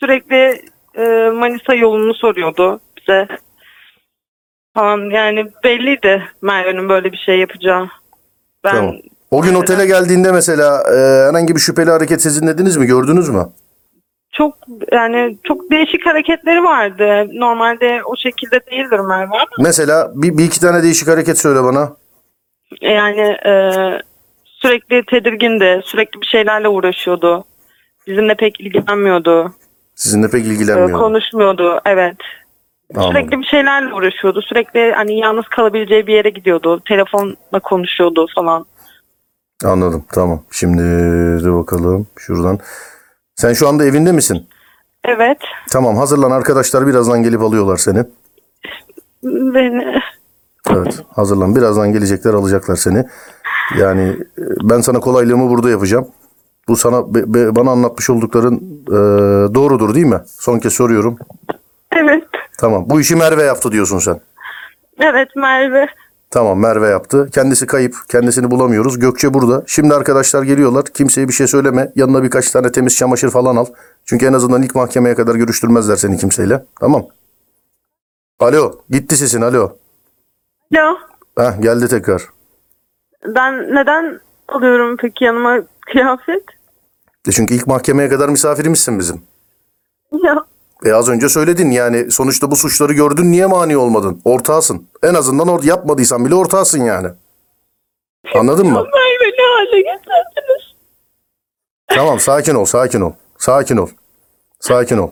sürekli 0.00 0.62
e, 0.98 1.30
Manisa 1.30 1.74
yolunu 1.74 2.14
soruyordu 2.14 2.80
bize. 3.00 3.28
Falan 4.74 5.10
yani 5.10 5.46
belliydi 5.64 6.22
Merve'nin 6.42 6.88
böyle 6.88 7.12
bir 7.12 7.16
şey 7.16 7.38
yapacağı. 7.38 7.88
Ben 8.64 8.74
Tamam. 8.74 8.94
O 9.30 9.42
gün 9.42 9.54
otele 9.54 9.86
geldiğinde 9.86 10.32
mesela 10.32 10.82
e, 10.94 10.96
herhangi 11.28 11.54
bir 11.54 11.60
şüpheli 11.60 11.90
hareket 11.90 12.22
sezinlediniz 12.22 12.76
mi? 12.76 12.86
Gördünüz 12.86 13.28
mü? 13.28 13.46
çok 14.34 14.54
yani 14.92 15.36
çok 15.44 15.70
değişik 15.70 16.06
hareketleri 16.06 16.64
vardı. 16.64 17.26
Normalde 17.32 18.00
o 18.04 18.16
şekilde 18.16 18.60
değildir 18.70 18.98
Merve 18.98 19.24
ama 19.24 19.44
Mesela 19.58 20.10
bir, 20.14 20.38
bir 20.38 20.44
iki 20.44 20.60
tane 20.60 20.82
değişik 20.82 21.08
hareket 21.08 21.38
söyle 21.38 21.62
bana. 21.62 21.92
yani 22.80 23.20
e, 23.46 23.52
sürekli 24.44 25.04
tedirgindi. 25.06 25.80
Sürekli 25.84 26.20
bir 26.20 26.26
şeylerle 26.26 26.68
uğraşıyordu. 26.68 27.44
Bizimle 28.06 28.34
pek 28.34 28.60
ilgilenmiyordu. 28.60 29.52
Sizinle 29.94 30.30
pek 30.30 30.44
E, 30.44 30.48
ilgilenmiyor. 30.48 30.98
konuşmuyordu. 30.98 31.80
Evet. 31.84 32.16
Anladım. 32.94 33.12
Sürekli 33.12 33.38
bir 33.40 33.44
şeylerle 33.46 33.94
uğraşıyordu. 33.94 34.42
Sürekli 34.42 34.92
hani 34.92 35.18
yalnız 35.18 35.44
kalabileceği 35.44 36.06
bir 36.06 36.14
yere 36.14 36.30
gidiyordu. 36.30 36.82
Telefonla 36.88 37.60
konuşuyordu 37.62 38.26
falan. 38.34 38.66
Anladım. 39.64 40.04
Tamam. 40.12 40.42
Şimdi 40.50 40.82
de 41.44 41.52
bakalım 41.52 42.06
şuradan. 42.18 42.58
Sen 43.34 43.52
şu 43.52 43.68
anda 43.68 43.84
evinde 43.84 44.12
misin? 44.12 44.46
Evet. 45.04 45.38
Tamam 45.72 45.96
hazırlan 45.96 46.30
arkadaşlar 46.30 46.86
birazdan 46.86 47.22
gelip 47.22 47.42
alıyorlar 47.42 47.76
seni. 47.76 48.04
Beni 49.24 50.00
Evet 50.70 51.02
hazırlan 51.14 51.56
birazdan 51.56 51.92
gelecekler 51.92 52.34
alacaklar 52.34 52.76
seni. 52.76 53.04
Yani 53.78 54.08
e, 54.38 54.42
ben 54.62 54.80
sana 54.80 55.00
kolaylığımı 55.00 55.50
burada 55.50 55.70
yapacağım. 55.70 56.06
Bu 56.68 56.76
sana 56.76 57.14
be- 57.14 57.34
be- 57.34 57.56
bana 57.56 57.70
anlatmış 57.70 58.10
oldukların 58.10 58.56
e, 58.88 58.94
doğrudur 59.54 59.94
değil 59.94 60.06
mi? 60.06 60.20
Son 60.26 60.58
kez 60.58 60.72
soruyorum. 60.72 61.18
Evet. 61.96 62.24
Tamam 62.62 62.84
bu 62.90 63.00
işi 63.00 63.16
Merve 63.16 63.42
yaptı 63.42 63.72
diyorsun 63.72 63.98
sen. 63.98 64.20
Evet 65.00 65.28
Merve. 65.36 65.86
Tamam 66.30 66.60
Merve 66.60 66.88
yaptı. 66.88 67.28
Kendisi 67.32 67.66
kayıp. 67.66 67.94
Kendisini 68.08 68.50
bulamıyoruz. 68.50 68.98
Gökçe 68.98 69.34
burada. 69.34 69.62
Şimdi 69.66 69.94
arkadaşlar 69.94 70.42
geliyorlar. 70.42 70.84
Kimseye 70.84 71.28
bir 71.28 71.32
şey 71.32 71.46
söyleme. 71.46 71.92
Yanına 71.96 72.22
birkaç 72.22 72.50
tane 72.50 72.72
temiz 72.72 72.96
çamaşır 72.96 73.30
falan 73.30 73.56
al. 73.56 73.66
Çünkü 74.04 74.26
en 74.26 74.32
azından 74.32 74.62
ilk 74.62 74.74
mahkemeye 74.74 75.14
kadar 75.14 75.34
görüştürmezler 75.34 75.96
seni 75.96 76.16
kimseyle. 76.16 76.64
Tamam. 76.80 77.06
Alo. 78.40 78.80
Gitti 78.90 79.16
sesin. 79.16 79.40
Alo. 79.42 79.76
Ya 80.70 80.96
Heh, 81.38 81.62
geldi 81.62 81.88
tekrar. 81.88 82.22
ben 83.26 83.74
neden 83.74 84.20
alıyorum 84.48 84.96
peki 84.96 85.24
yanıma 85.24 85.58
kıyafet? 85.92 86.44
E 87.28 87.32
çünkü 87.32 87.54
ilk 87.54 87.66
mahkemeye 87.66 88.08
kadar 88.08 88.28
misafirimizsin 88.28 88.98
bizim. 88.98 89.22
Ya 90.24 90.44
E 90.84 90.92
az 90.92 91.08
önce 91.08 91.28
söyledin 91.28 91.70
yani 91.70 92.10
sonuçta 92.10 92.50
bu 92.50 92.56
suçları 92.56 92.92
gördün 92.92 93.32
niye 93.32 93.46
mani 93.46 93.76
olmadın? 93.76 94.20
Ortağısın. 94.24 94.88
En 95.02 95.14
azından 95.14 95.48
or 95.48 95.62
yapmadıysan 95.62 96.24
bile 96.24 96.34
ortağısın 96.34 96.84
yani. 96.84 97.08
Anladın 98.34 98.66
mı? 98.66 98.78
Hale 98.78 99.80
getirdiniz? 99.80 100.74
Tamam 101.86 102.20
sakin 102.20 102.54
ol 102.54 102.64
sakin 102.64 103.00
ol. 103.00 103.12
Sakin 103.38 103.76
ol. 103.76 103.88
Sakin 104.60 104.98
ol. 104.98 105.10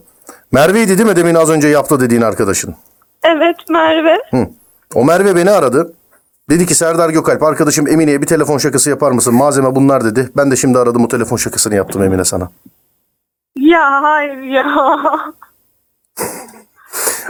Merve'ydi 0.52 0.98
değil 0.98 1.08
mi 1.08 1.16
demin 1.16 1.34
az 1.34 1.50
önce 1.50 1.68
yaptı 1.68 2.00
dediğin 2.00 2.22
arkadaşın? 2.22 2.74
Evet 3.22 3.56
Merve. 3.68 4.18
Hı. 4.30 4.48
O 4.94 5.04
Merve 5.04 5.36
beni 5.36 5.50
aradı. 5.50 5.92
Dedi 6.50 6.66
ki 6.66 6.74
Serdar 6.74 7.10
Gökalp 7.10 7.42
arkadaşım 7.42 7.88
Emine'ye 7.88 8.22
bir 8.22 8.26
telefon 8.26 8.58
şakası 8.58 8.90
yapar 8.90 9.10
mısın? 9.10 9.34
Malzeme 9.34 9.74
bunlar 9.74 10.04
dedi. 10.04 10.30
Ben 10.36 10.50
de 10.50 10.56
şimdi 10.56 10.78
aradım 10.78 11.04
o 11.04 11.08
telefon 11.08 11.36
şakasını 11.36 11.74
yaptım 11.74 12.02
Emine 12.02 12.24
sana. 12.24 12.50
Ya 13.56 14.02
hayır 14.02 14.42
ya. 14.42 14.64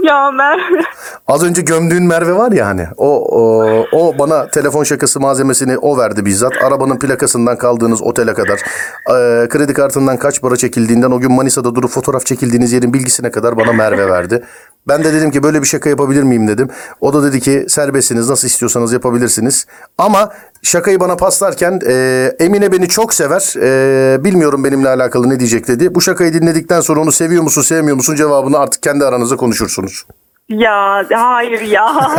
Ya 0.02 0.30
Merve. 0.30 0.82
Az 1.26 1.42
önce 1.42 1.62
gömdüğün 1.62 2.02
Merve 2.02 2.32
var 2.32 2.52
ya 2.52 2.66
hani 2.66 2.86
o, 2.96 3.24
o 3.40 3.86
o 3.92 4.18
bana 4.18 4.46
telefon 4.46 4.84
şakası 4.84 5.20
malzemesini 5.20 5.78
o 5.78 5.98
verdi 5.98 6.24
bizzat. 6.24 6.52
Arabanın 6.64 6.98
plakasından 6.98 7.58
kaldığınız 7.58 8.02
otele 8.02 8.34
kadar 8.34 8.58
e, 9.06 9.48
kredi 9.48 9.72
kartından 9.72 10.16
kaç 10.16 10.40
para 10.40 10.56
çekildiğinden 10.56 11.10
o 11.10 11.20
gün 11.20 11.32
Manisa'da 11.32 11.74
durup 11.74 11.90
fotoğraf 11.90 12.26
çekildiğiniz 12.26 12.72
yerin 12.72 12.94
bilgisine 12.94 13.30
kadar 13.30 13.56
bana 13.56 13.72
Merve 13.72 14.08
verdi. 14.08 14.44
Ben 14.90 15.04
de 15.04 15.12
dedim 15.12 15.30
ki 15.30 15.42
böyle 15.42 15.62
bir 15.62 15.66
şaka 15.66 15.90
yapabilir 15.90 16.22
miyim 16.22 16.48
dedim. 16.48 16.68
O 17.00 17.12
da 17.12 17.22
dedi 17.22 17.40
ki 17.40 17.64
serbestsiniz 17.68 18.30
nasıl 18.30 18.46
istiyorsanız 18.46 18.92
yapabilirsiniz. 18.92 19.66
Ama 19.98 20.32
şakayı 20.62 21.00
bana 21.00 21.16
paslarken 21.16 21.80
e, 21.86 21.92
Emine 22.40 22.72
beni 22.72 22.88
çok 22.88 23.14
sever. 23.14 23.54
E, 23.56 24.24
bilmiyorum 24.24 24.64
benimle 24.64 24.88
alakalı 24.88 25.28
ne 25.28 25.40
diyecek 25.40 25.68
dedi. 25.68 25.94
Bu 25.94 26.00
şakayı 26.00 26.32
dinledikten 26.32 26.80
sonra 26.80 27.00
onu 27.00 27.12
seviyor 27.12 27.42
musun 27.42 27.62
sevmiyor 27.62 27.96
musun 27.96 28.16
cevabını 28.16 28.58
artık 28.58 28.82
kendi 28.82 29.04
aranızda 29.04 29.36
konuşursunuz. 29.36 30.06
Ya 30.48 31.04
hayır 31.10 31.60
ya. 31.60 31.86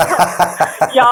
ya. 0.95 1.05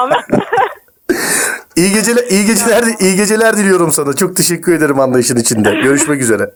İyi 1.76 1.92
geceler, 1.92 2.24
iyi 2.30 2.46
geceler, 2.46 2.84
iyi 3.00 3.16
geceler 3.16 3.56
diliyorum 3.56 3.92
sana. 3.92 4.12
Çok 4.12 4.36
teşekkür 4.36 4.72
ederim 4.72 5.00
anlayışın 5.00 5.36
içinde. 5.36 5.74
Görüşmek 5.74 6.22
üzere. 6.22 6.50